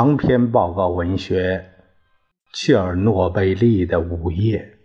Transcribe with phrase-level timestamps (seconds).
[0.00, 1.72] 长篇报告文学
[2.58, 4.78] 《切尔诺贝利的午夜》，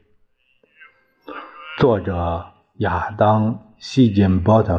[1.80, 2.48] 作者
[2.80, 4.78] 亚当·希金波特，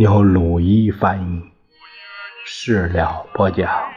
[0.00, 1.40] 由鲁伊翻译，
[2.44, 3.91] 事了播讲。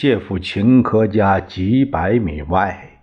[0.00, 3.00] 谢夫琴科家几百米外，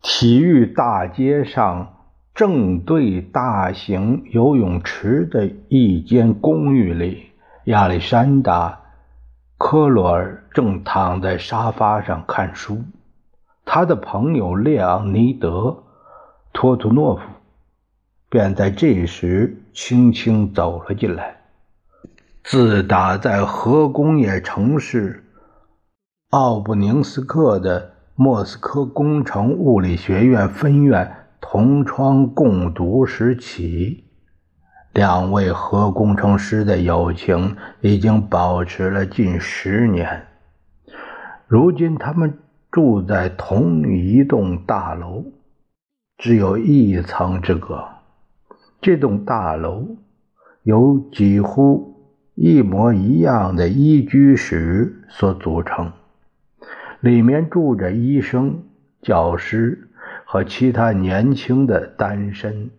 [0.00, 1.96] 体育大街上
[2.34, 7.26] 正对大型游泳池的一间公寓里，
[7.64, 8.70] 亚历山大·
[9.58, 12.82] 科罗尔正躺在沙发上看书。
[13.66, 15.48] 他的朋友列昂尼德·
[16.54, 17.22] 托图诺夫
[18.30, 21.36] 便在这时轻轻走了进来。
[22.42, 25.20] 自打在核工业城市。
[26.34, 34.02] 奥布宁斯克的莫斯科工程物理学院分院同窗共读时起，
[34.92, 40.26] 两位核工程师的友情已经保持了近十年。
[41.46, 42.36] 如今，他们
[42.72, 45.26] 住在同一栋大楼，
[46.18, 47.84] 只有一层之隔。
[48.80, 49.86] 这栋大楼
[50.64, 51.94] 由几乎
[52.34, 55.92] 一模一样的一居室所组成。
[57.04, 58.62] 里面住着医生、
[59.02, 59.90] 教师
[60.24, 62.70] 和其他年轻的单身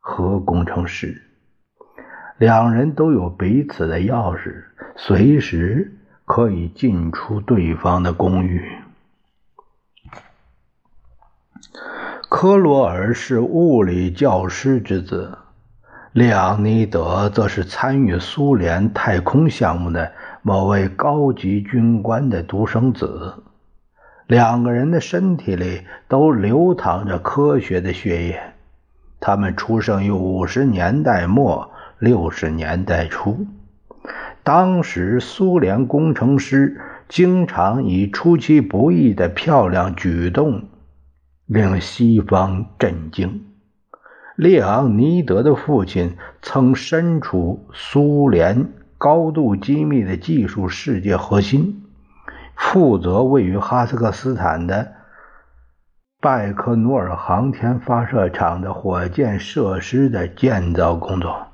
[0.00, 1.20] 核工程师。
[2.38, 4.64] 两人都有彼此的钥匙，
[4.96, 5.92] 随时
[6.24, 8.66] 可以进出对方的公寓。
[12.30, 15.36] 科罗尔是物理教师之子，
[16.12, 23.42] 列昂尼德则是参与苏联太空项目的某位高级军官的独生子。
[24.28, 28.38] 两个人的身体里都流淌着科学的血液。
[29.20, 33.46] 他们出生于五十年代末六十年代初，
[34.44, 36.78] 当时苏联工程师
[37.08, 40.68] 经常以出其不意的漂亮举动
[41.46, 43.46] 令西方震惊。
[44.36, 51.82] 列昂尼德的父亲曾身处苏联高度机密的技术世界核心。
[52.58, 54.92] 负责位于哈萨克斯坦的
[56.20, 61.46] 拜科努尔航天发射场的火箭设施的建造工作。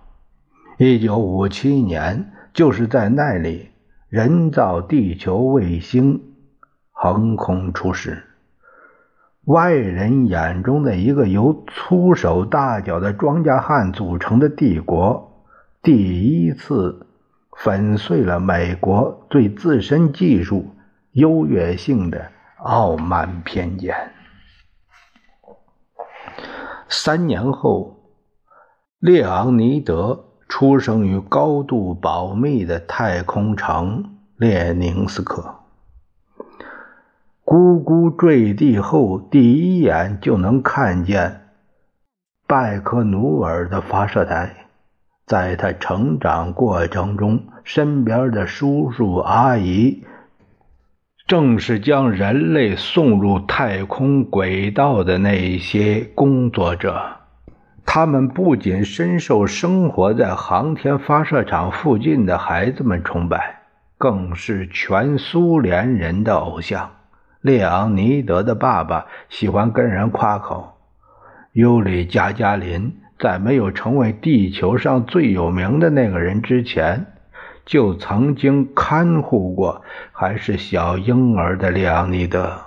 [0.78, 3.68] 一九五七年，就是在那里，
[4.08, 6.20] 人造地球卫星
[6.90, 8.24] 横空出世。
[9.44, 15.44] 外人眼中的一个由粗手大脚的庄稼汉组成的帝国，
[15.82, 17.06] 第一次
[17.54, 20.73] 粉碎了美国对自身技术。
[21.14, 24.12] 优越性的傲慢偏见。
[26.88, 27.96] 三年后，
[28.98, 35.56] 列昂尼德出生于高度保密的太空城列宁斯克。
[37.44, 41.48] 咕咕坠地后，第一眼就能看见
[42.46, 44.66] 拜科努尔的发射台。
[45.26, 50.04] 在他成长过程中，身边的叔叔阿姨。
[51.26, 57.00] 正是将人类送入太空轨道的那些工作者，
[57.86, 63.62] 他们不仅深受生活在航天发射场附近的孩子们崇拜，
[63.96, 66.90] 更是全苏联人的偶像。
[67.40, 70.74] 列昂尼德的爸爸喜欢跟人夸口：
[71.52, 77.06] 尤里·加加林在没有成为地球上最有名的那个人之前。
[77.64, 79.82] 就曾经看护过
[80.12, 82.60] 还是小婴儿的列昂尼德。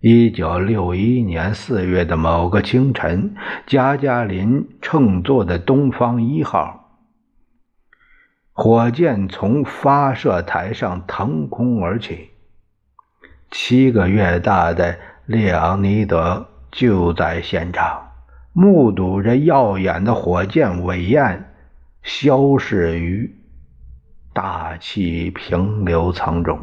[0.00, 3.34] 一九六一年四月的某个清晨，
[3.66, 7.00] 加加林乘坐的东方一号
[8.52, 12.30] 火箭从发射台上腾空而起。
[13.50, 18.10] 七个月大的列昂尼德就在现场，
[18.52, 21.52] 目睹着耀眼的火箭尾焰
[22.02, 23.34] 消逝于。
[24.34, 26.58] 大气平流层中，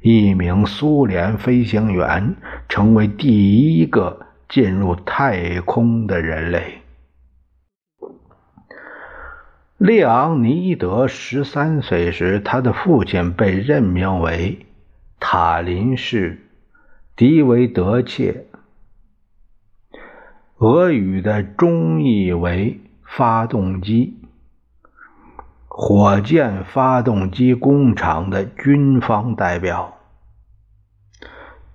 [0.00, 2.34] 一名苏联飞行员
[2.68, 6.82] 成为第一个进入太空的人类。
[9.78, 14.66] 列昂尼德十三岁时，他的父亲被任命为
[15.20, 16.40] 塔林市
[17.14, 18.46] 迪维德切，
[20.58, 24.18] 俄语的中译为“发动机”。
[25.74, 29.96] 火箭发动机工厂的军方代表。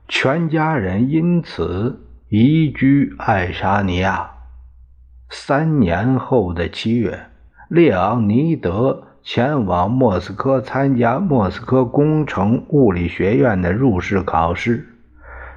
[0.08, 4.30] 全家人因此移居爱沙尼亚。
[5.32, 7.26] 三年后的七月，
[7.70, 14.88] 列昂尼德前往莫斯科参加莫斯科工程物理学院的入试考试。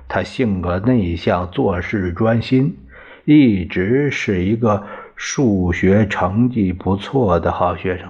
[0.09, 2.79] 他性格内向，做事专心，
[3.27, 8.09] 一直是一个数学成绩不错的好学生。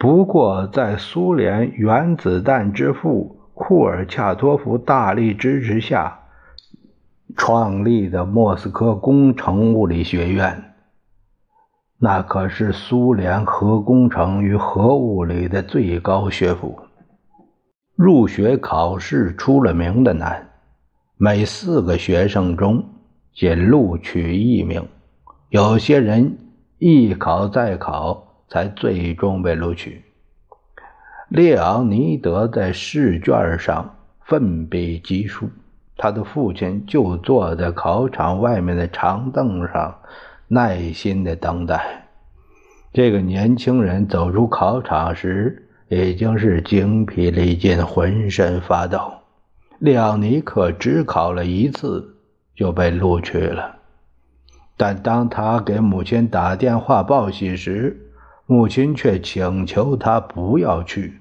[0.00, 6.20] 不过，在苏联原子弹之父库尔恰托夫大力支持下，
[7.36, 10.72] 创立的莫斯科工程物理学院，
[11.98, 16.80] 那可是苏联核工程与核物理的最高学府。
[17.94, 20.48] 入学考试出了名的难。
[21.18, 22.82] 每四个学生中
[23.34, 24.82] 仅录取一名，
[25.50, 26.38] 有些人
[26.78, 30.02] 一考再考才最终被录取。
[31.28, 35.48] 列昂尼德在试卷上奋笔疾书，
[35.96, 39.96] 他的父亲就坐在考场外面的长凳上，
[40.48, 42.08] 耐心的等待。
[42.92, 49.12] 这个年轻人走出考场时，已经是精疲力尽，浑身发抖。
[49.78, 52.16] 列昂尼克只考了一次
[52.56, 53.76] 就被录取了，
[54.76, 58.09] 但当他给母亲打电话报喜时，
[58.50, 61.20] 母亲却请求他不要去。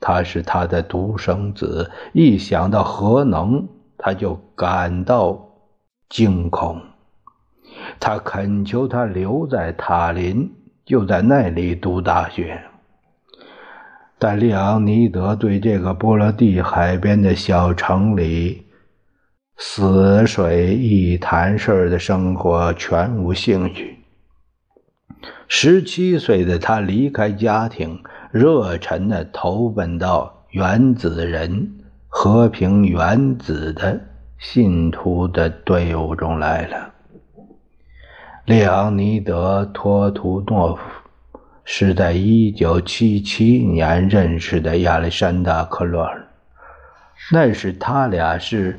[0.00, 3.64] 他是他的独生子，一想到核能，
[3.96, 5.38] 他就感到
[6.08, 6.82] 惊恐。
[8.00, 10.50] 他恳求他留在塔林，
[10.84, 12.60] 就在那里读大学。
[14.18, 18.66] 但利昂尼德对这个波罗的海边的小城里
[19.58, 23.95] 死水一潭式的生活全无兴趣。
[25.48, 31.70] 十七岁的他离开家庭，热忱地投奔到原子人、
[32.08, 34.00] 和平原子的
[34.38, 36.92] 信徒的队伍中来了。
[38.44, 40.82] 利昂尼德·托图诺夫。
[41.68, 46.24] 是在一九七七年认识的亚历山大·克洛尔，
[47.32, 48.78] 那时他俩是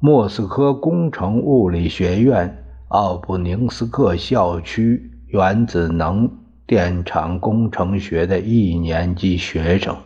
[0.00, 6.30] 莫斯科工程物理学院奥布宁斯克校区原子能
[6.66, 9.96] 电厂工程学的一年级学生。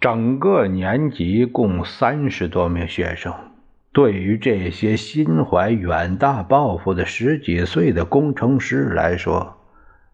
[0.00, 3.32] 整个年级共三十多名学生。
[3.92, 9.56] 对于这些心怀远大抱负的十几岁的工程师来说，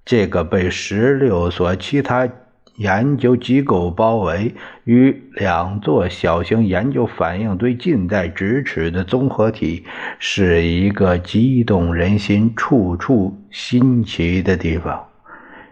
[0.04, 2.28] 这个被十六所其他
[2.76, 9.84] 研究机构包围、与两座小型研究反应堆近在咫尺的综合体，
[10.18, 15.08] 是一个激动人心、处处新奇的地方。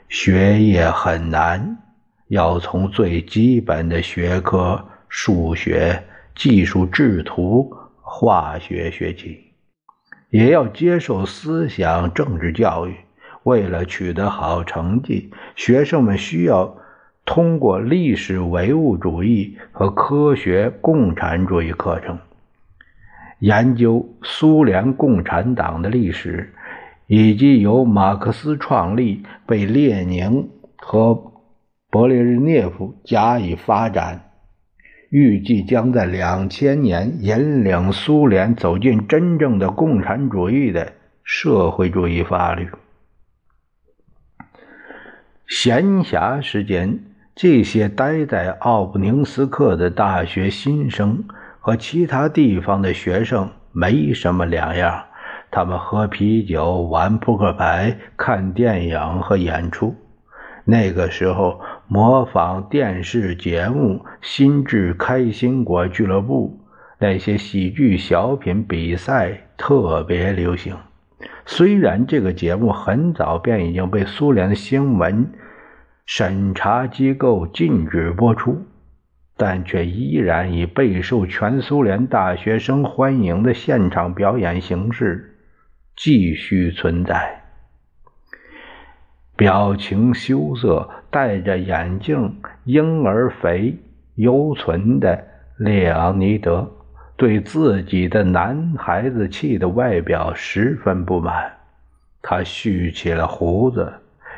[0.09, 1.79] 学业很难，
[2.29, 6.05] 要从最基本的学科——数学、
[6.37, 9.41] 技术制图、化学学起，
[10.31, 12.95] 也要接受思想政治教育。
[13.43, 16.77] 为了取得好成绩，学生们需要
[17.25, 22.19] 通过历史唯物主义和科学共产主义课程，
[23.39, 26.53] 研究苏联共产党的历史，
[27.07, 31.33] 以及由马克思创立、被列宁和
[31.91, 34.31] 勃列日涅夫加以发展，
[35.09, 42.69] 预计将在两千年引领苏联走进真正的共产主义的社会主义法律。
[45.47, 47.01] 闲暇时间，
[47.35, 51.25] 这些待在奥布宁斯克的大学新生
[51.61, 55.05] 和其他地方的学生没什么两样。
[55.51, 59.95] 他们喝啤酒、玩扑克牌、看电影和演出。
[60.65, 66.59] 那个时候，模仿电视节目《心智开心果俱乐部》
[66.99, 70.77] 那些喜剧小品比赛特别流行。
[71.47, 75.33] 虽然这个节目很早便已经被苏联的新闻。
[76.15, 78.67] 审查机构禁止播出，
[79.35, 85.39] 但却依然以备受全苏联大学生欢迎的现场表演形式
[85.97, 87.45] 继续存在。
[89.37, 93.79] 表情羞涩、戴着眼镜、婴儿肥
[94.17, 95.19] 犹存的
[95.57, 96.71] 列昂尼德，
[97.17, 101.51] 对自己的男孩子气的外表十分不满，
[102.21, 103.91] 他蓄起了胡子。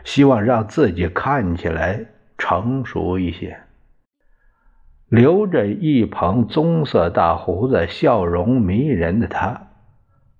[0.05, 2.07] 希望让自己看起来
[2.39, 3.59] 成熟一些。
[5.09, 9.69] 留着一蓬棕色大胡子、笑容迷人的他，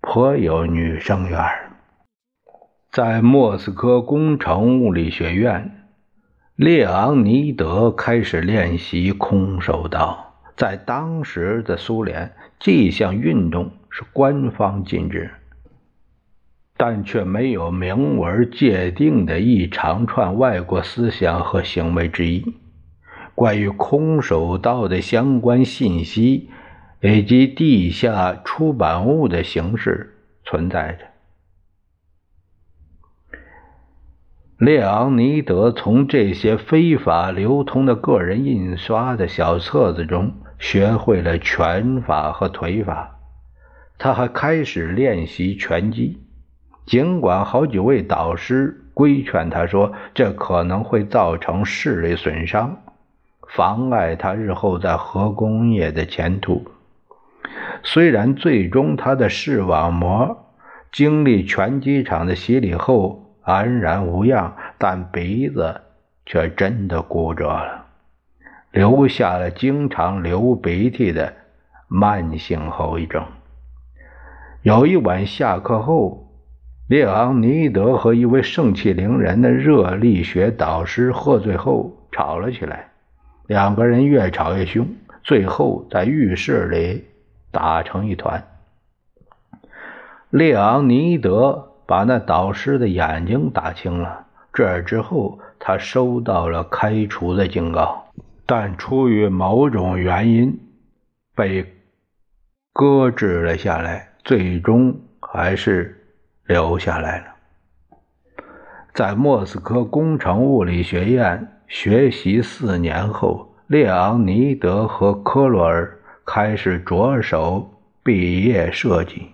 [0.01, 1.41] 颇有女生缘
[2.91, 5.87] 在莫斯科工程物理学院，
[6.55, 10.35] 列昂尼德开始练习空手道。
[10.57, 15.31] 在当时的苏联，这项运动是官方禁止，
[16.77, 22.45] 但却没有明文界定的一长串外国思想和行为之一。
[23.35, 26.51] 关于空手道的相关信息
[27.01, 31.07] 以及地下出版物的形式存在着。
[34.57, 43.19] 列昂尼德从这些非法流通的个人印刷的小册子中学会了拳法和腿法，
[43.99, 46.24] 他还开始练习拳击。
[46.87, 52.83] 尽管好几位导师规劝他说，这可能会造成视力损伤，
[53.49, 56.67] 妨碍他日后在核工业的前途。
[57.83, 60.47] 虽然最终他的视网膜
[60.93, 65.81] 经历拳击场的洗礼后，安然无恙，但鼻子
[66.25, 67.87] 却真的骨折了，
[68.71, 71.35] 留下了经常流鼻涕的
[71.89, 73.25] 慢性后遗症。
[74.63, 76.24] 有一晚下课后，
[76.89, 82.91] 列昂尼德和一位盛气凌人的热力学导师喝醉后吵了起来，
[83.47, 84.87] 两个人越吵越凶，
[85.23, 87.05] 最后在浴室里
[87.51, 88.45] 打成一团。
[90.31, 91.71] 列昂尼德。
[91.87, 94.25] 把那导师的眼睛打青了。
[94.55, 98.07] 这之后，他收到了开除的警告，
[98.47, 100.59] 但出于某种原因
[101.37, 101.75] 被
[102.73, 106.04] 搁置了下来，最终还是
[106.47, 107.25] 留下来了。
[108.93, 117.71] 在莫斯科工程物理学院学习四年后，列昂尼德和科洛尔开始着手
[118.03, 119.31] 毕业设计。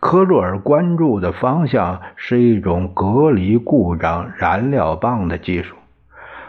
[0.00, 5.76] 科洛尔关注的方向是一种隔离故障燃料棒的技术，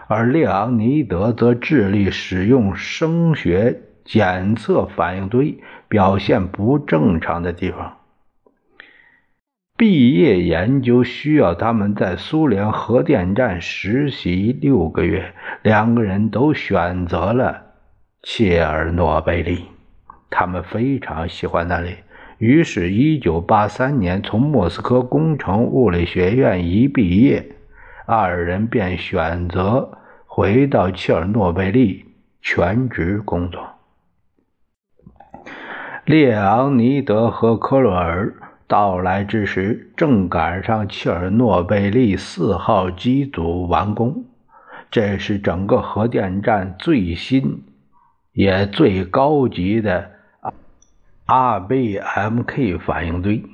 [0.07, 7.97] 而列昂尼德则致力使用声学检测反应堆表现不正常的地方。
[9.85, 17.63] 毕业研究需要他们在苏联核电站实习六个月，两个人都选择了
[18.21, 19.65] 切尔诺贝利，
[20.29, 21.97] 他们非常喜欢那里。
[22.37, 27.45] 于是，一九八三年从莫斯科工程物理学院一毕业，
[28.05, 32.05] 二人便选择回到切尔诺贝利
[32.41, 33.61] 全职工作。
[36.05, 38.33] 列昂尼德和科洛尔
[38.73, 44.25] 到来之时，正赶上切尔诺贝利四号机组完工，
[44.89, 47.65] 这是整个核电站最新
[48.31, 50.09] 也最高级的。
[51.27, 53.45] RBMK 反应堆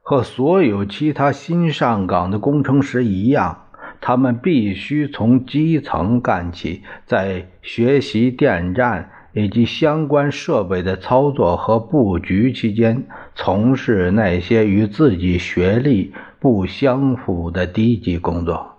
[0.00, 3.66] 和所有其他新上岗的工程师一样，
[4.00, 18.76] 他们必须从基层干起，在学习电站以及相关设备的操作和布局期间，从事那些与自己学历不相符的低级工作，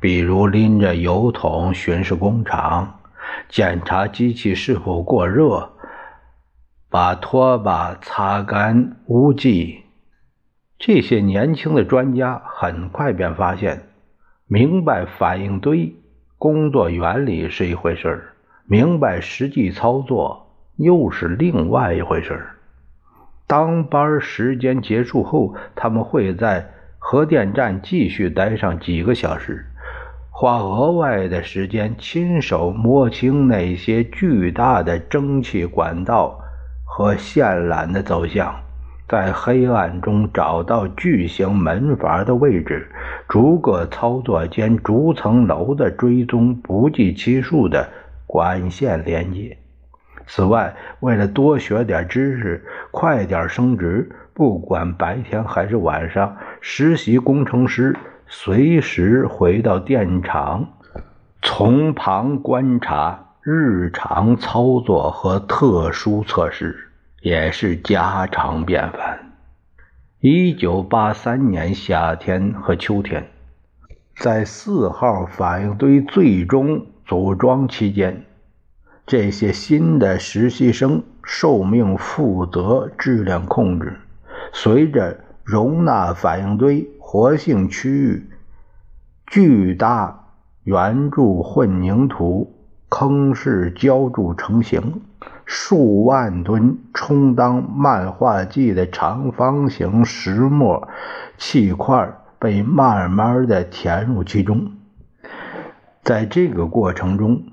[0.00, 3.00] 比如拎着油桶巡视工厂，
[3.48, 5.70] 检查机器是否过热。
[6.90, 9.78] 把拖把擦干污迹。
[10.78, 13.88] 这些年轻的专家很快便发现，
[14.46, 15.96] 明白反应堆
[16.36, 18.31] 工作原理是一回事儿
[18.66, 22.40] 明白实际操作又是另外一回事
[23.46, 29.66] 当班时间结束后，他们会在核电站继续待上几个小时，
[30.30, 36.38] 花额外的时间亲手摸清那些巨大的蒸汽管道。
[36.94, 38.54] 和线缆的走向，
[39.08, 42.86] 在黑暗中找到巨型门阀的位置，
[43.26, 47.88] 逐个操作间逐层楼的追踪不计其数的
[48.26, 49.58] 管线连接。
[50.26, 60.74] 此外，为了多学点知识，快点升职，不管白天还是晚上，实习工程师随时回到电厂，
[61.42, 63.28] 从旁观察。
[63.44, 69.32] 日常操作和特殊测试也是家常便饭。
[70.20, 73.30] 一九八三年夏天和秋天，
[74.14, 78.24] 在四号反应堆最终组装期间，
[79.06, 83.98] 这些新的实习生受命负责质量控制。
[84.52, 88.30] 随着容纳反应堆活性区域
[89.26, 90.26] 巨大
[90.64, 92.58] 圆柱混凝土。
[92.94, 95.00] 坑式浇筑成型，
[95.46, 100.86] 数万吨充当漫画剂的长方形石墨
[101.38, 104.72] 气块被慢慢的填入其中。
[106.02, 107.44] 在这个过程中，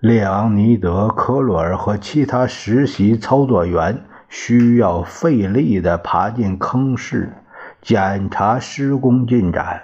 [0.00, 7.32] 列昂尼德·科洛尔和其他实习操作员需要费力地爬进坑室，
[7.80, 9.80] 检查施工进展。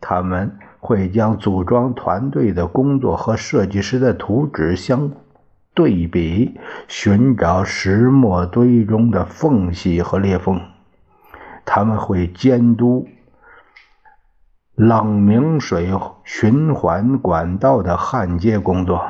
[0.00, 5.10] 他们会将组装团队的工作和设计师的图纸相
[5.74, 10.60] 对比，寻找石墨堆中的缝隙和裂缝。
[11.64, 13.08] 他们会监督
[14.74, 15.90] 冷凝水
[16.24, 19.02] 循环管道的焊接工作。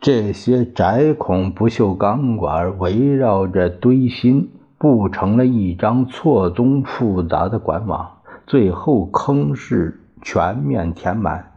[0.00, 11.52] 这些窄孔不锈钢管围绕着堆芯布成了一张错综复杂的管网，最后坑室全面填满，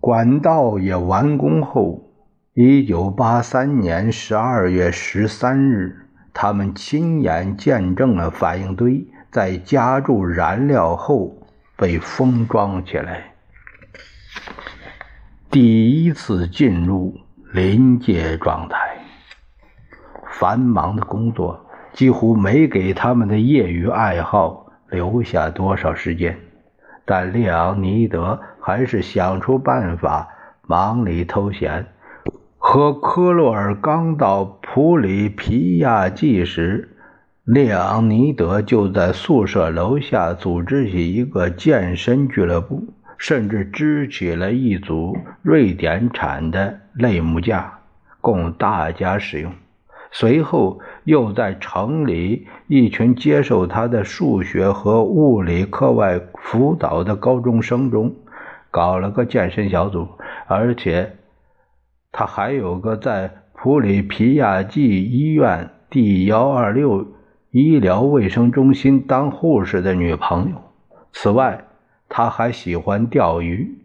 [0.00, 2.04] 管道也完工后。
[2.54, 11.37] 一九八三年十二月十三日，他们亲眼见证了反应堆在加注燃料后
[11.78, 13.32] 被封装起来。
[15.50, 17.18] 第一次进入。
[17.50, 18.78] 临界状态，
[20.32, 26.38] 繁忙的工作几乎没给他们的业余爱好留下多少时间，
[27.06, 30.28] 但列昂尼德还是想出办法
[30.66, 31.86] 忙里偷闲。
[32.58, 36.97] 和科洛尔刚到普里皮亚季时，
[37.50, 42.84] 列昂尼德就在宿舍楼下组织起一个健身俱乐部。
[43.16, 47.80] 甚至支起了一组瑞典产的类木架，
[48.20, 49.52] 供大家使用。
[50.12, 58.14] 随后，又在城里一群接受他的数学和物理课外辅导的高中生中，
[58.70, 60.06] 搞了个健身小组。
[60.46, 61.16] 而且，
[62.12, 67.04] 他还有个在普里皮亚季医院第幺二六
[67.58, 70.56] 医疗卫生中心当护士的女朋友。
[71.12, 71.64] 此外，
[72.08, 73.78] 他还喜欢钓鱼，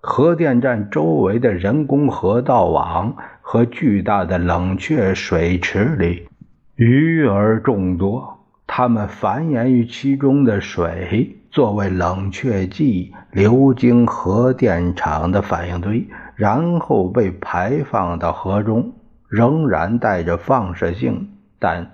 [0.00, 6.26] 核电站周围的人工河道网和巨大的冷却水池里，
[6.74, 8.40] 鱼儿众多。
[8.66, 18.92] 它们繁衍于其中的水作为冷却剂流经核电厂的反应堆，然后被排放到河中，
[19.28, 21.28] 仍然带着放射性，
[21.60, 21.93] 但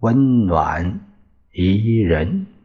[0.00, 1.00] 温暖
[1.52, 2.57] 宜人。